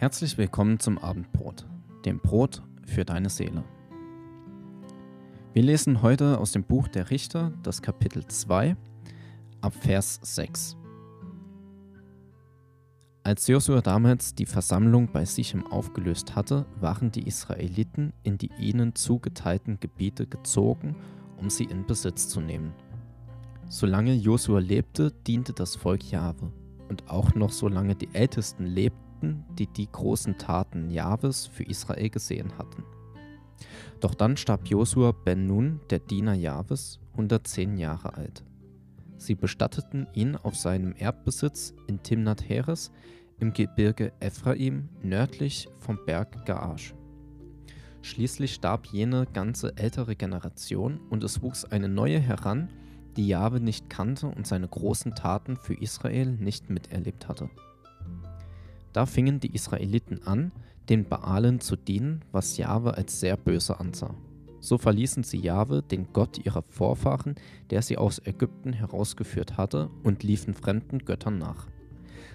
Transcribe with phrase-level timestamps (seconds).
[0.00, 1.66] Herzlich willkommen zum Abendbrot,
[2.06, 3.62] dem Brot für deine Seele.
[5.52, 8.78] Wir lesen heute aus dem Buch der Richter, das Kapitel 2,
[9.60, 10.78] ab Vers 6.
[13.24, 18.94] Als Josua damals die Versammlung bei Sichem aufgelöst hatte, waren die Israeliten in die ihnen
[18.94, 20.96] zugeteilten Gebiete gezogen,
[21.36, 22.72] um sie in Besitz zu nehmen.
[23.68, 26.50] Solange Josua lebte, diente das Volk Jahwe,
[26.88, 29.09] und auch noch solange die Ältesten lebten,
[29.58, 32.84] die die großen Taten Jahwes für Israel gesehen hatten.
[34.00, 38.44] Doch dann starb Josua ben Nun, der Diener Jahwes, 110 Jahre alt.
[39.16, 42.90] Sie bestatteten ihn auf seinem Erbbesitz in Timnat Heres
[43.38, 46.94] im Gebirge Ephraim nördlich vom Berg Gaasch.
[48.02, 52.70] Schließlich starb jene ganze ältere Generation und es wuchs eine neue heran,
[53.16, 57.50] die Jahwe nicht kannte und seine großen Taten für Israel nicht miterlebt hatte.
[58.92, 60.52] Da fingen die Israeliten an,
[60.88, 64.14] den Baalen zu dienen, was Jahwe als sehr böse ansah.
[64.58, 67.36] So verließen sie Jahwe, den Gott ihrer Vorfahren,
[67.70, 71.68] der sie aus Ägypten herausgeführt hatte, und liefen fremden Göttern nach.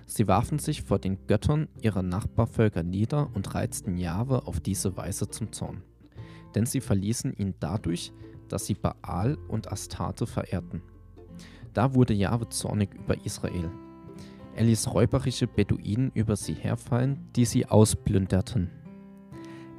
[0.08, 5.30] Sie warfen sich vor den Göttern ihrer Nachbarvölker nieder und reizten Jahwe auf diese Weise
[5.30, 5.84] zum Zorn.
[6.56, 8.12] Denn sie verließen ihn dadurch,
[8.48, 10.82] dass sie Baal und Astarte verehrten.
[11.74, 13.70] Da wurde Jahwe zornig über Israel.
[14.56, 18.70] Er ließ räuberische Beduinen über sie herfallen, die sie ausplünderten.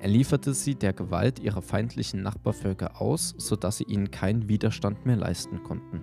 [0.01, 5.17] Er lieferte sie der Gewalt ihrer feindlichen Nachbarvölker aus, sodass sie ihnen keinen Widerstand mehr
[5.17, 6.03] leisten konnten.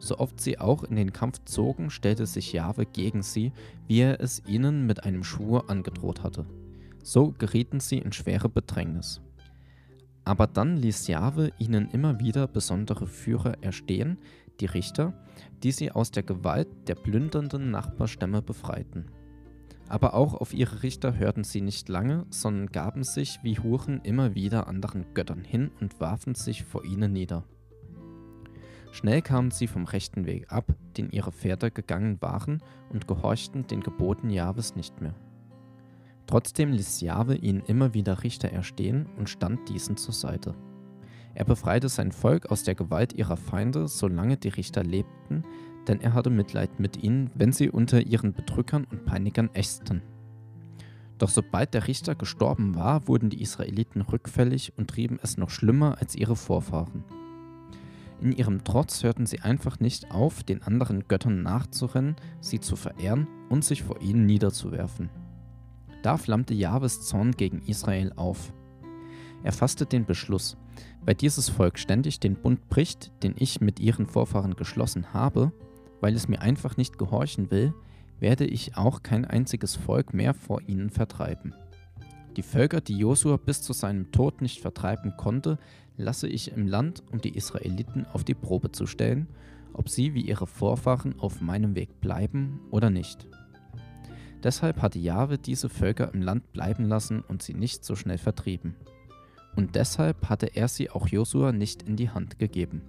[0.00, 3.52] So oft sie auch in den Kampf zogen, stellte sich Jahwe gegen sie,
[3.86, 6.46] wie er es ihnen mit einem Schwur angedroht hatte.
[7.04, 9.20] So gerieten sie in schwere Bedrängnis.
[10.24, 14.18] Aber dann ließ Jahwe ihnen immer wieder besondere Führer erstehen,
[14.60, 15.14] die Richter,
[15.62, 19.06] die sie aus der Gewalt der plündernden Nachbarstämme befreiten.
[19.88, 24.34] Aber auch auf ihre Richter hörten sie nicht lange, sondern gaben sich wie Huren immer
[24.34, 27.44] wieder anderen Göttern hin und warfen sich vor ihnen nieder.
[28.92, 33.80] Schnell kamen sie vom rechten Weg ab, den ihre Väter gegangen waren, und gehorchten den
[33.80, 35.14] Geboten Jahwes nicht mehr.
[36.26, 40.54] Trotzdem ließ Jahwe ihnen immer wieder Richter erstehen und stand diesen zur Seite.
[41.34, 45.44] Er befreite sein Volk aus der Gewalt ihrer Feinde, solange die Richter lebten,
[45.88, 50.02] denn er hatte Mitleid mit ihnen, wenn sie unter ihren Bedrückern und Peinigern ächzten.
[51.18, 55.96] Doch sobald der Richter gestorben war, wurden die Israeliten rückfällig und trieben es noch schlimmer
[56.00, 57.04] als ihre Vorfahren.
[58.20, 63.26] In ihrem Trotz hörten sie einfach nicht auf, den anderen Göttern nachzurennen, sie zu verehren
[63.48, 65.10] und sich vor ihnen niederzuwerfen.
[66.02, 68.52] Da flammte Jahwes Zorn gegen Israel auf.
[69.44, 70.56] Er fasste den Beschluss,
[71.04, 75.52] weil dieses Volk ständig den Bund bricht, den ich mit ihren Vorfahren geschlossen habe,
[76.00, 77.74] weil es mir einfach nicht gehorchen will,
[78.18, 81.54] werde ich auch kein einziges Volk mehr vor ihnen vertreiben.
[82.38, 85.58] Die Völker, die Josua bis zu seinem Tod nicht vertreiben konnte,
[85.98, 89.28] lasse ich im Land, um die Israeliten auf die Probe zu stellen,
[89.74, 93.26] ob sie wie ihre Vorfahren auf meinem Weg bleiben oder nicht.
[94.42, 98.74] Deshalb hatte Jahwe diese Völker im Land bleiben lassen und sie nicht so schnell vertrieben
[99.56, 102.82] und deshalb hatte er sie auch Josua nicht in die Hand gegeben.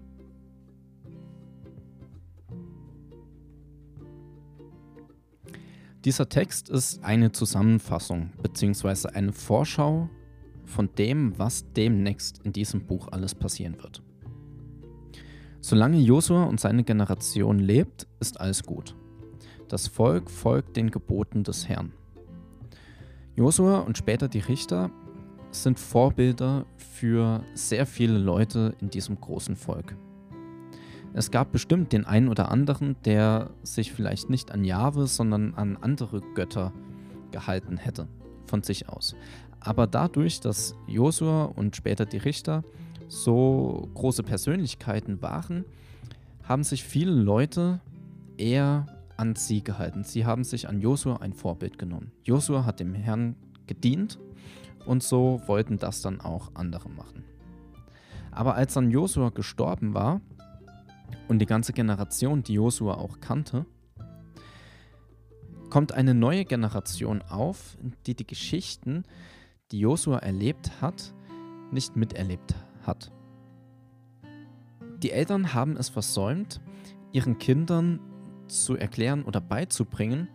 [6.06, 9.09] Dieser Text ist eine Zusammenfassung bzw.
[9.09, 10.08] eine Vorschau
[10.64, 14.03] von dem, was demnächst in diesem Buch alles passieren wird.
[15.62, 18.96] Solange Josua und seine Generation lebt, ist alles gut.
[19.68, 21.92] Das Volk folgt den Geboten des Herrn.
[23.36, 24.92] Josua und später die Richter
[25.64, 29.96] sind Vorbilder für sehr viele Leute in diesem großen Volk.
[31.14, 35.78] Es gab bestimmt den einen oder anderen, der sich vielleicht nicht an Jahwe, sondern an
[35.78, 36.74] andere Götter
[37.32, 38.08] gehalten hätte,
[38.46, 39.16] von sich aus.
[39.62, 42.64] Aber dadurch, dass Josua und später die Richter
[43.08, 45.66] so große Persönlichkeiten waren,
[46.44, 47.79] haben sich viele Leute
[48.38, 48.88] eher
[49.18, 50.03] an sie gehalten.
[50.03, 52.12] Sie haben sich an Josua ein Vorbild genommen.
[52.24, 53.35] Josua hat dem Herrn
[53.68, 54.20] gedient
[54.85, 57.23] und so wollten das dann auch andere machen.
[58.32, 60.22] Aber als dann Josua gestorben war
[61.28, 63.66] und die ganze Generation, die Josua auch kannte,
[65.70, 69.03] kommt eine neue Generation auf, die die Geschichten,
[69.72, 71.14] die Josua erlebt hat,
[71.72, 73.11] nicht miterlebt hat.
[75.02, 76.61] Die Eltern haben es versäumt,
[77.11, 77.99] ihren Kindern
[78.47, 80.29] zu erklären oder beizubringen,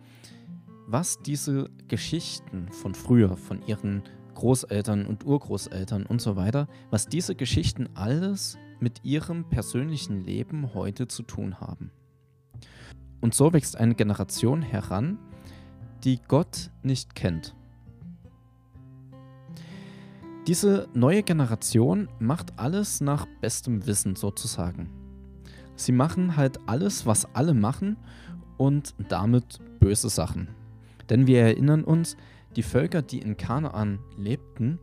[0.87, 4.03] was diese Geschichten von früher, von ihren
[4.35, 11.07] Großeltern und Urgroßeltern und so weiter, was diese Geschichten alles mit ihrem persönlichen Leben heute
[11.07, 11.91] zu tun haben.
[13.19, 15.19] Und so wächst eine Generation heran,
[16.03, 17.55] die Gott nicht kennt,
[20.47, 24.89] Diese neue Generation macht alles nach bestem Wissen sozusagen.
[25.75, 27.95] Sie machen halt alles, was alle machen
[28.57, 30.47] und damit böse Sachen.
[31.11, 32.17] Denn wir erinnern uns,
[32.55, 34.79] die Völker, die in Kanaan lebten,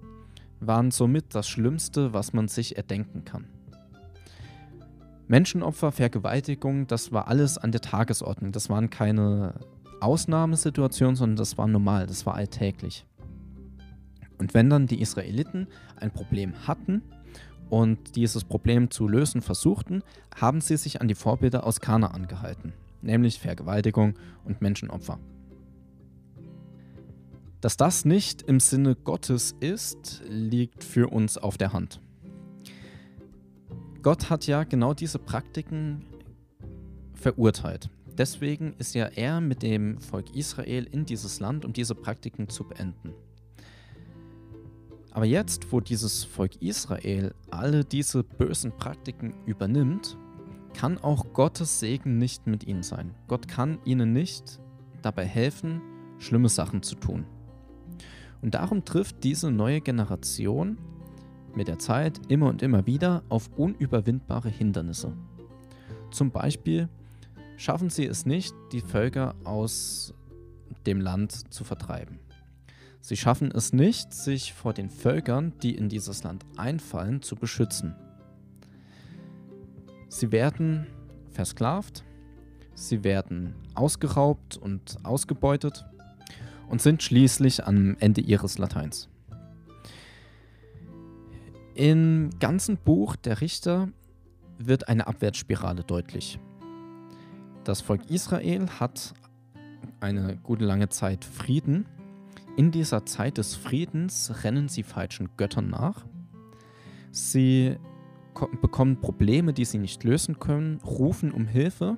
[0.61, 3.47] waren somit das Schlimmste, was man sich erdenken kann.
[5.29, 8.51] Menschenopfer, Vergewaltigung, das war alles an der Tagesordnung.
[8.51, 9.55] Das waren keine
[10.01, 13.05] Ausnahmesituationen, sondern das war normal, das war alltäglich.
[14.39, 15.67] Und wenn dann die Israeliten
[15.97, 17.03] ein Problem hatten
[17.69, 20.03] und dieses Problem zu lösen versuchten,
[20.35, 22.73] haben sie sich an die Vorbilder aus Kanaan gehalten,
[23.03, 24.15] nämlich Vergewaltigung
[24.45, 25.19] und Menschenopfer.
[27.61, 32.01] Dass das nicht im Sinne Gottes ist, liegt für uns auf der Hand.
[34.03, 36.05] Gott hat ja genau diese Praktiken
[37.15, 37.91] verurteilt.
[38.17, 42.65] Deswegen ist ja er mit dem Volk Israel in dieses Land, um diese Praktiken zu
[42.65, 43.13] beenden.
[45.11, 50.17] Aber jetzt, wo dieses Volk Israel alle diese bösen Praktiken übernimmt,
[50.75, 53.17] kann auch Gottes Segen nicht mit ihnen sein.
[53.27, 54.61] Gott kann ihnen nicht
[55.03, 55.81] dabei helfen,
[56.19, 57.25] schlimme Sachen zu tun.
[58.43, 60.79] Und darum trifft diese neue Generation
[61.55, 65.13] mit der Zeit immer und immer wieder auf unüberwindbare Hindernisse.
[66.11, 66.89] Zum Beispiel
[67.57, 70.15] schaffen sie es nicht, die Völker aus
[70.87, 72.21] dem Land zu vertreiben.
[73.01, 77.95] Sie schaffen es nicht, sich vor den Völkern, die in dieses Land einfallen, zu beschützen.
[80.09, 80.87] Sie werden
[81.31, 82.05] versklavt,
[82.75, 85.85] sie werden ausgeraubt und ausgebeutet
[86.69, 89.09] und sind schließlich am Ende ihres Lateins.
[91.75, 93.89] Im ganzen Buch der Richter
[94.59, 96.41] wird eine Abwärtsspirale deutlich.
[97.65, 99.15] Das Volk Israel hat
[100.01, 101.87] eine gute lange Zeit Frieden.
[102.57, 106.05] In dieser Zeit des Friedens rennen sie falschen Göttern nach.
[107.13, 107.77] Sie
[108.61, 111.97] bekommen Probleme, die sie nicht lösen können, rufen um Hilfe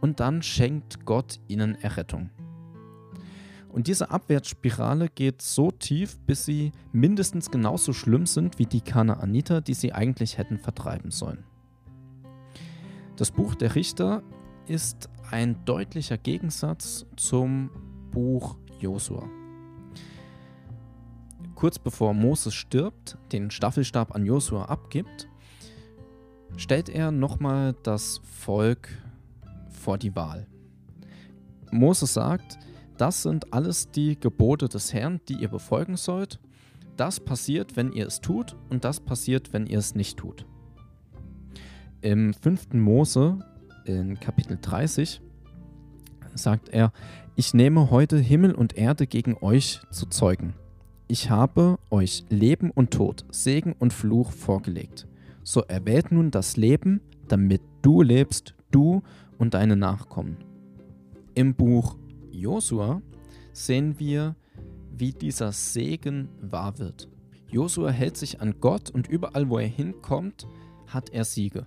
[0.00, 2.30] und dann schenkt Gott ihnen Errettung.
[3.74, 9.60] Und diese Abwärtsspirale geht so tief, bis sie mindestens genauso schlimm sind wie die Kanaaniter,
[9.60, 11.42] die sie eigentlich hätten vertreiben sollen.
[13.16, 14.22] Das Buch der Richter
[14.68, 17.68] ist ein deutlicher Gegensatz zum
[18.12, 19.28] Buch Josua.
[21.56, 25.28] Kurz bevor Moses stirbt, den Staffelstab an Josua abgibt,
[26.56, 28.88] stellt er nochmal das Volk
[29.68, 30.46] vor die Wahl.
[31.72, 32.56] Moses sagt,
[32.96, 36.40] das sind alles die Gebote des Herrn, die ihr befolgen sollt.
[36.96, 40.46] Das passiert, wenn ihr es tut, und das passiert, wenn ihr es nicht tut.
[42.02, 42.74] Im 5.
[42.74, 43.38] Mose,
[43.84, 45.20] in Kapitel 30,
[46.34, 46.92] sagt er,
[47.36, 50.54] ich nehme heute Himmel und Erde gegen euch zu Zeugen.
[51.08, 55.06] Ich habe euch Leben und Tod, Segen und Fluch vorgelegt.
[55.42, 59.02] So erwählt nun das Leben, damit du lebst, du
[59.38, 60.36] und deine Nachkommen.
[61.34, 61.96] Im Buch
[62.34, 63.00] Josua
[63.52, 64.34] sehen wir,
[64.90, 67.08] wie dieser Segen wahr wird.
[67.48, 70.46] Josua hält sich an Gott und überall, wo er hinkommt,
[70.86, 71.66] hat er Siege.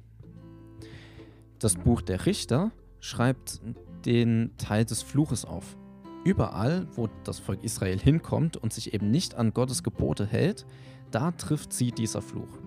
[1.60, 3.62] Das Buch der Richter schreibt
[4.06, 5.78] den Teil des Fluches auf.
[6.24, 10.66] Überall, wo das Volk Israel hinkommt und sich eben nicht an Gottes Gebote hält,
[11.12, 12.60] da trifft sie dieser Fluch.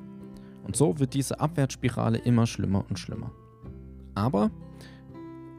[0.65, 3.33] Und so wird diese Abwärtsspirale immer schlimmer und schlimmer.
[4.15, 4.51] Aber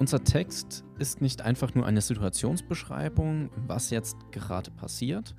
[0.01, 5.35] unser Text ist nicht einfach nur eine Situationsbeschreibung, was jetzt gerade passiert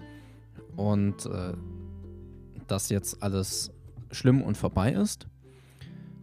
[0.76, 1.54] und äh,
[2.68, 3.72] dass jetzt alles
[4.12, 5.26] schlimm und vorbei ist,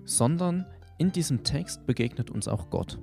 [0.06, 0.66] sondern
[0.98, 2.98] in diesem Text begegnet uns auch Gott.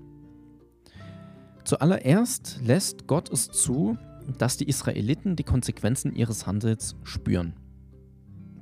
[1.64, 3.98] Zuallererst lässt Gott es zu,
[4.38, 7.52] dass die Israeliten die Konsequenzen ihres Handels spüren.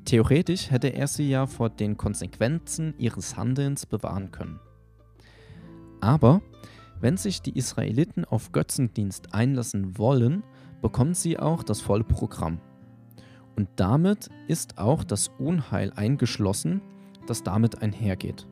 [0.06, 4.58] Theoretisch hätte er sie ja vor den Konsequenzen ihres Handelns bewahren können.
[6.04, 6.42] Aber
[7.00, 10.44] wenn sich die Israeliten auf Götzendienst einlassen wollen,
[10.82, 12.60] bekommen sie auch das volle Programm.
[13.56, 16.82] Und damit ist auch das Unheil eingeschlossen,
[17.26, 18.46] das damit einhergeht.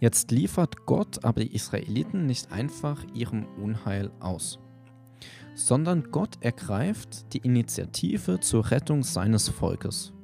[0.00, 4.58] Jetzt liefert Gott aber die Israeliten nicht einfach ihrem Unheil aus,
[5.54, 10.14] sondern Gott ergreift die Initiative zur Rettung seines Volkes.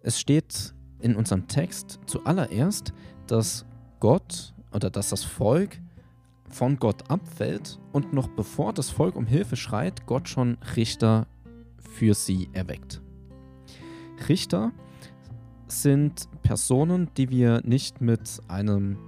[0.00, 2.92] Es steht in unserem Text zuallererst,
[3.26, 3.64] dass
[4.00, 5.78] Gott oder dass das Volk
[6.48, 11.26] von Gott abfällt und noch bevor das Volk um Hilfe schreit, Gott schon Richter
[11.78, 13.00] für sie erweckt.
[14.28, 14.72] Richter
[15.66, 18.98] sind Personen, die wir nicht mit einem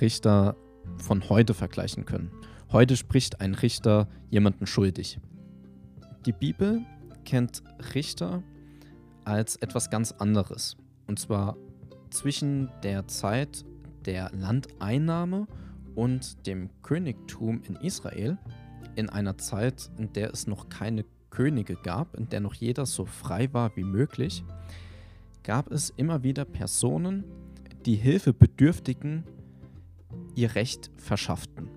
[0.00, 0.56] Richter
[0.98, 2.30] von heute vergleichen können.
[2.72, 5.18] Heute spricht ein Richter jemanden schuldig.
[6.26, 6.82] Die Bibel
[7.24, 7.62] kennt
[7.94, 8.42] Richter
[9.24, 10.76] als etwas ganz anderes.
[11.06, 11.56] Und zwar
[12.10, 13.64] zwischen der Zeit
[14.04, 15.46] der Landeinnahme
[15.94, 18.38] und dem Königtum in Israel,
[18.96, 23.04] in einer Zeit, in der es noch keine Könige gab, in der noch jeder so
[23.04, 24.44] frei war wie möglich,
[25.42, 27.24] gab es immer wieder Personen,
[27.86, 29.24] die Hilfebedürftigen
[30.34, 31.68] ihr Recht verschafften.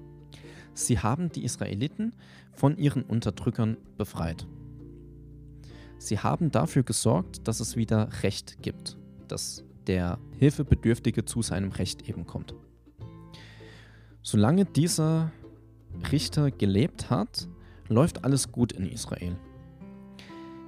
[0.74, 2.14] Sie haben die Israeliten
[2.52, 4.48] von ihren Unterdrückern befreit.
[5.98, 8.98] Sie haben dafür gesorgt, dass es wieder Recht gibt,
[9.28, 12.54] dass der Hilfebedürftige zu seinem Recht eben kommt.
[14.22, 15.32] Solange dieser
[16.12, 17.48] Richter gelebt hat,
[17.90, 19.36] läuft alles gut in Israel.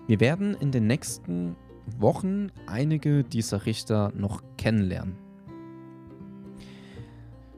[0.08, 1.56] Wir werden in den nächsten
[1.98, 5.16] Wochen einige dieser Richter noch kennenlernen.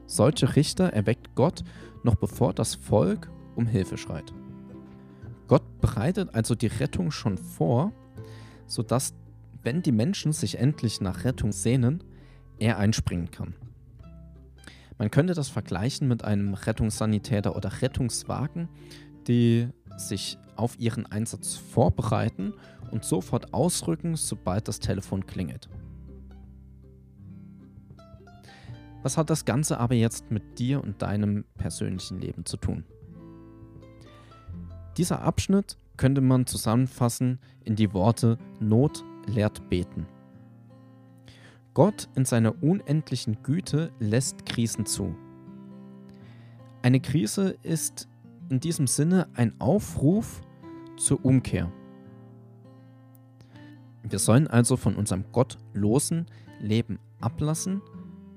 [0.06, 1.64] Solche Richter erweckt Gott
[2.02, 4.32] noch bevor das Volk um Hilfe schreit.
[5.48, 7.92] Gott bereitet also die Rettung schon vor,
[8.66, 9.14] sodass,
[9.68, 12.02] wenn die Menschen sich endlich nach Rettung sehnen,
[12.58, 13.54] er einspringen kann.
[14.96, 18.70] Man könnte das vergleichen mit einem Rettungssanitäter oder Rettungswagen,
[19.26, 22.54] die sich auf ihren Einsatz vorbereiten
[22.92, 25.68] und sofort ausrücken, sobald das Telefon klingelt.
[29.02, 32.84] Was hat das Ganze aber jetzt mit dir und deinem persönlichen Leben zu tun?
[34.96, 40.06] Dieser Abschnitt könnte man zusammenfassen in die Worte Not lehrt beten.
[41.74, 45.14] Gott in seiner unendlichen Güte lässt Krisen zu.
[46.82, 48.08] Eine Krise ist
[48.50, 50.40] in diesem Sinne ein Aufruf
[50.96, 51.70] zur Umkehr.
[54.02, 56.26] Wir sollen also von unserem gottlosen
[56.60, 57.82] Leben ablassen,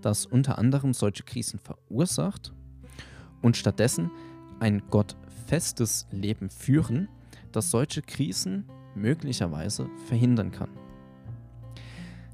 [0.01, 2.53] das unter anderem solche Krisen verursacht,
[3.41, 4.12] und stattdessen
[4.60, 7.10] ein gottfestes Leben führen,
[7.51, 10.69] das solche Krisen möglicherweise verhindern kann.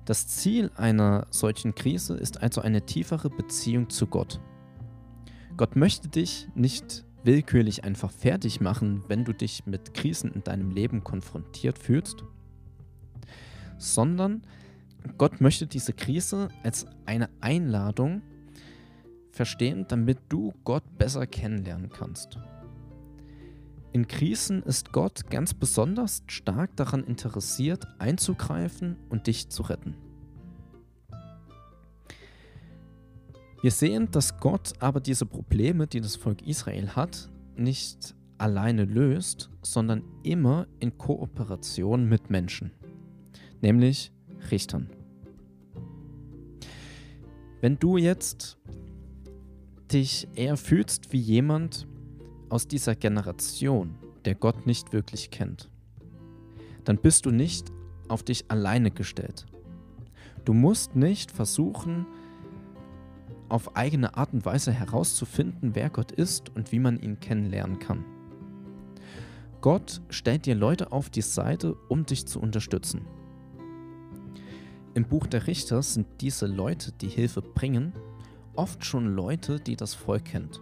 [0.08, 4.40] Das Ziel einer solchen Krise ist also eine tiefere Beziehung zu Gott.
[5.58, 10.72] Gott möchte dich nicht willkürlich einfach fertig machen, wenn du dich mit Krisen in deinem
[10.72, 12.24] Leben konfrontiert fühlst,
[13.78, 14.44] sondern
[15.18, 18.22] Gott möchte diese Krise als eine Einladung
[19.32, 22.40] verstehen, damit du Gott besser kennenlernen kannst.
[23.94, 29.96] In Krisen ist Gott ganz besonders stark daran interessiert, einzugreifen und dich zu retten.
[33.62, 39.50] Wir sehen, dass Gott aber diese Probleme, die das Volk Israel hat, nicht alleine löst,
[39.62, 42.72] sondern immer in Kooperation mit Menschen,
[43.62, 44.12] nämlich
[44.52, 44.90] Richtern.
[47.62, 48.60] Wenn du jetzt
[49.92, 51.88] dich eher fühlst wie jemand,
[52.50, 55.70] aus dieser Generation, der Gott nicht wirklich kennt,
[56.84, 57.72] dann bist du nicht
[58.08, 59.46] auf dich alleine gestellt.
[60.46, 62.06] Du musst nicht versuchen,
[63.50, 68.06] auf eigene Art und Weise herauszufinden, wer Gott ist und wie man ihn kennenlernen kann.
[69.62, 73.02] Gott stellt dir Leute auf die Seite, um dich zu unterstützen.
[74.94, 77.94] Im Buch der Richter sind diese Leute, die Hilfe bringen,
[78.56, 80.62] oft schon Leute, die das Volk kennt.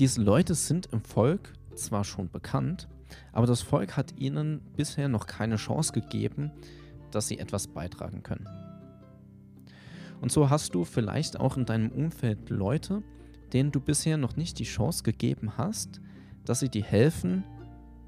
[0.00, 2.88] Diese Leute sind im Volk zwar schon bekannt,
[3.32, 6.50] aber das Volk hat ihnen bisher noch keine Chance gegeben,
[7.12, 8.48] dass sie etwas beitragen können.
[10.20, 13.04] Und so hast du vielleicht auch in deinem Umfeld Leute,
[13.52, 16.00] denen du bisher noch nicht die Chance gegeben hast,
[16.44, 17.44] dass sie dir helfen,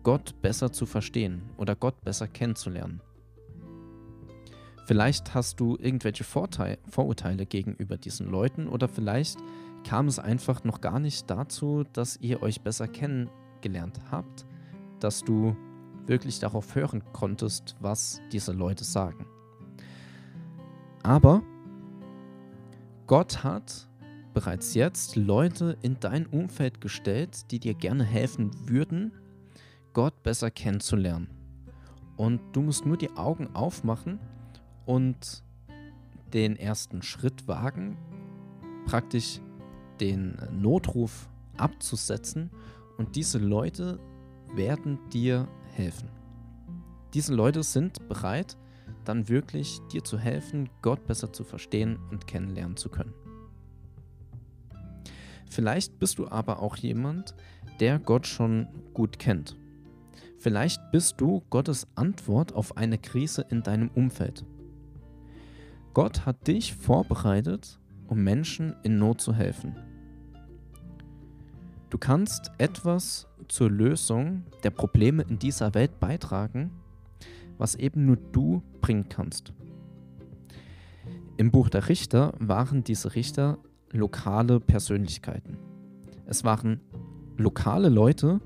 [0.02, 3.00] Gott besser zu verstehen oder Gott besser kennenzulernen.
[4.86, 9.38] Vielleicht hast du irgendwelche Vorteil Vorurteile gegenüber diesen Leuten oder vielleicht
[9.86, 14.44] kam es einfach noch gar nicht dazu, dass ihr euch besser kennengelernt habt,
[14.98, 15.56] dass du
[16.06, 19.26] wirklich darauf hören konntest, was diese Leute sagen.
[21.04, 21.42] Aber
[23.06, 23.88] Gott hat
[24.34, 29.12] bereits jetzt Leute in dein Umfeld gestellt, die dir gerne helfen würden,
[29.92, 31.28] Gott besser kennenzulernen.
[32.16, 34.18] Und du musst nur die Augen aufmachen
[34.84, 35.44] und
[36.32, 37.96] den ersten Schritt wagen,
[38.86, 39.40] praktisch
[40.00, 42.50] den Notruf abzusetzen
[42.98, 43.98] und diese Leute
[44.54, 46.08] werden dir helfen.
[47.14, 48.56] Diese Leute sind bereit,
[49.04, 53.14] dann wirklich dir zu helfen, Gott besser zu verstehen und kennenlernen zu können.
[55.48, 57.34] Vielleicht bist du aber auch jemand,
[57.80, 59.56] der Gott schon gut kennt.
[60.38, 64.44] Vielleicht bist du Gottes Antwort auf eine Krise in deinem Umfeld.
[65.94, 69.74] Gott hat dich vorbereitet, um Menschen in Not zu helfen.
[71.88, 76.72] Du kannst etwas zur Lösung der Probleme in dieser Welt beitragen,
[77.58, 79.52] was eben nur du bringen kannst.
[81.36, 83.58] Im Buch der Richter waren diese Richter
[83.92, 85.58] lokale Persönlichkeiten.
[86.26, 86.80] Es waren
[87.36, 88.40] lokale Leute,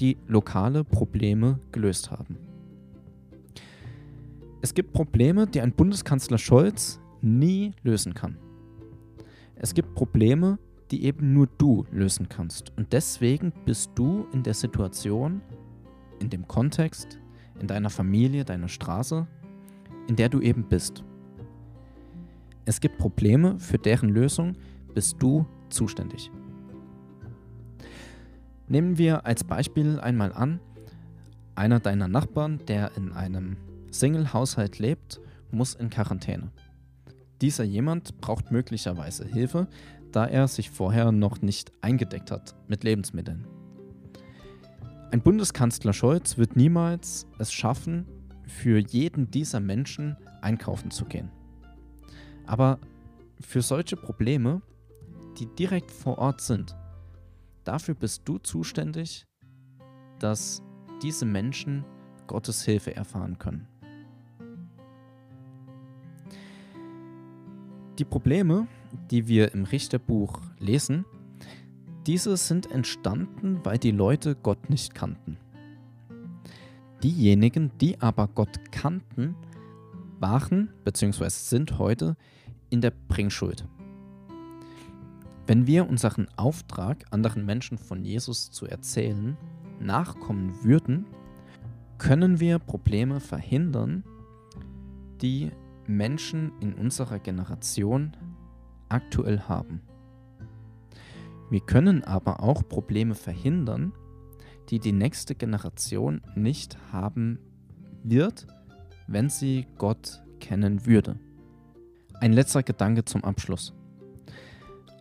[0.00, 2.38] die lokale Probleme gelöst haben.
[4.62, 8.36] Es gibt Probleme, die ein Bundeskanzler Scholz nie lösen kann.
[9.54, 10.58] Es gibt Probleme,
[10.90, 12.76] die eben nur du lösen kannst.
[12.76, 15.40] Und deswegen bist du in der Situation,
[16.20, 17.18] in dem Kontext,
[17.60, 19.26] in deiner Familie, deiner Straße,
[20.08, 21.04] in der du eben bist.
[22.64, 24.56] Es gibt Probleme, für deren Lösung
[24.94, 26.30] bist du zuständig.
[28.68, 30.60] Nehmen wir als Beispiel einmal an,
[31.54, 33.56] einer deiner Nachbarn, der in einem
[33.90, 35.20] Single-Haushalt lebt,
[35.50, 36.52] muss in Quarantäne.
[37.40, 39.66] Dieser jemand braucht möglicherweise Hilfe,
[40.12, 43.46] da er sich vorher noch nicht eingedeckt hat mit Lebensmitteln.
[45.10, 48.06] Ein Bundeskanzler Scholz wird niemals es schaffen,
[48.46, 51.30] für jeden dieser Menschen einkaufen zu gehen.
[52.46, 52.78] Aber
[53.40, 54.62] für solche Probleme,
[55.38, 56.74] die direkt vor Ort sind,
[57.64, 59.26] Dafür bist du zuständig,
[60.18, 60.62] dass
[61.02, 61.84] diese Menschen
[62.26, 63.68] Gottes Hilfe erfahren können.
[67.98, 68.66] Die Probleme,
[69.10, 71.04] die wir im Richterbuch lesen,
[72.06, 75.36] diese sind entstanden, weil die Leute Gott nicht kannten.
[77.02, 79.34] Diejenigen, die aber Gott kannten,
[80.18, 81.28] waren bzw.
[81.28, 82.16] sind heute
[82.68, 83.66] in der Bringschuld.
[85.46, 89.36] Wenn wir unseren Auftrag, anderen Menschen von Jesus zu erzählen,
[89.80, 91.06] nachkommen würden,
[91.98, 94.04] können wir Probleme verhindern,
[95.20, 95.50] die
[95.86, 98.16] Menschen in unserer Generation
[98.90, 99.82] aktuell haben.
[101.50, 103.92] Wir können aber auch Probleme verhindern,
[104.68, 107.38] die die nächste Generation nicht haben
[108.04, 108.46] wird,
[109.08, 111.18] wenn sie Gott kennen würde.
[112.20, 113.74] Ein letzter Gedanke zum Abschluss.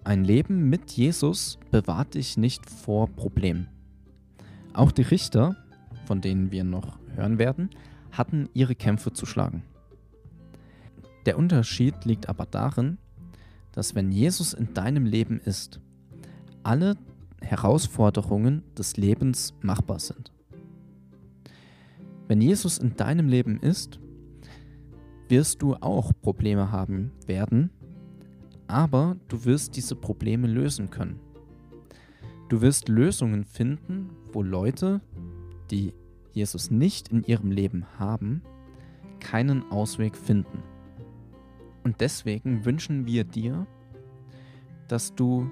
[0.03, 3.67] Ein Leben mit Jesus bewahrt dich nicht vor Problemen.
[4.73, 5.55] Auch die Richter,
[6.05, 7.69] von denen wir noch hören werden,
[8.11, 9.63] hatten ihre Kämpfe zu schlagen.
[11.25, 12.97] Der Unterschied liegt aber darin,
[13.79, 15.79] dass wenn Jesus in deinem Leben ist,
[16.63, 16.97] alle
[17.41, 20.33] Herausforderungen des Lebens machbar sind.
[22.27, 24.01] Wenn Jesus in deinem Leben ist,
[25.29, 27.69] wirst du auch Probleme haben werden,
[28.67, 31.21] aber du wirst diese Probleme lösen können.
[32.49, 34.99] Du wirst Lösungen finden, wo Leute,
[35.71, 35.93] die
[36.33, 38.41] Jesus nicht in ihrem Leben haben,
[39.21, 40.68] keinen Ausweg finden.
[41.89, 43.65] Und deswegen wünschen wir dir,
[44.87, 45.49] dass du,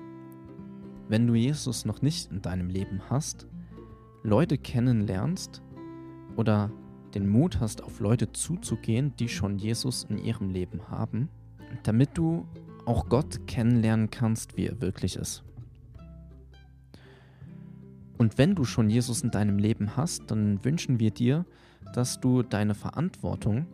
[1.09, 3.47] wenn du Jesus noch nicht in deinem Leben hast,
[4.21, 5.63] Leute kennenlernst
[6.35, 6.71] oder
[7.15, 11.29] den Mut hast, auf Leute zuzugehen, die schon Jesus in ihrem Leben haben,
[11.81, 12.45] damit du
[12.85, 15.43] auch Gott kennenlernen kannst, wie er wirklich ist.
[18.19, 21.47] Und wenn du schon Jesus in deinem Leben hast, dann wünschen wir dir,
[21.95, 23.65] dass du deine Verantwortung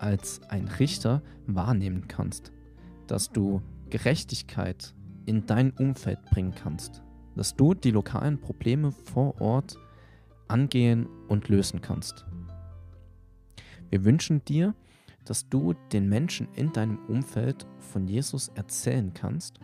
[0.00, 2.52] als ein Richter wahrnehmen kannst,
[3.06, 4.94] dass du Gerechtigkeit
[5.26, 7.02] in dein Umfeld bringen kannst,
[7.36, 9.76] dass du die lokalen Probleme vor Ort
[10.48, 12.24] angehen und lösen kannst.
[13.90, 14.74] Wir wünschen dir,
[15.24, 19.60] dass du den Menschen in deinem Umfeld von Jesus erzählen kannst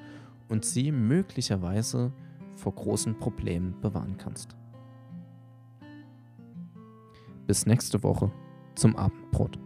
[0.49, 2.13] und sie möglicherweise
[2.57, 4.57] vor großen Problemen bewahren kannst.
[7.47, 8.31] Bis nächste Woche
[8.75, 9.59] zum Abendbrot.